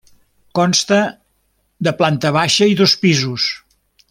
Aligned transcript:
Consta 0.59 0.97
de 1.89 1.95
planta 2.01 2.35
baixa 2.41 2.73
i 2.75 2.77
dos 2.83 2.99
pisos. 3.05 3.51